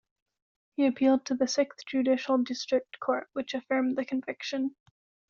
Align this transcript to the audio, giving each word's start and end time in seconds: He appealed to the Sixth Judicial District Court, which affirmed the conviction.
He 0.77 0.87
appealed 0.87 1.25
to 1.27 1.35
the 1.35 1.47
Sixth 1.47 1.85
Judicial 1.85 2.39
District 2.39 2.99
Court, 2.99 3.29
which 3.33 3.53
affirmed 3.53 3.99
the 3.99 4.03
conviction. 4.03 4.75